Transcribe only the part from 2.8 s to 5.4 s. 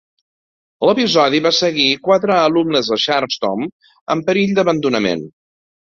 de Sharpstown en perill d'abandonament.